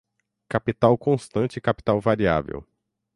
[0.49, 2.65] Capital constante e capital variável